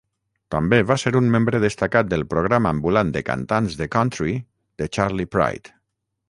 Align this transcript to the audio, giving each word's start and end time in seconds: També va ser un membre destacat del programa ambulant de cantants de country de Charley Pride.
També 0.53 0.77
va 0.91 0.95
ser 1.01 1.11
un 1.19 1.27
membre 1.35 1.59
destacat 1.65 2.09
del 2.13 2.25
programa 2.31 2.71
ambulant 2.77 3.13
de 3.19 3.23
cantants 3.29 3.77
de 3.83 3.89
country 3.97 4.35
de 4.83 4.89
Charley 4.99 5.31
Pride. 5.37 5.77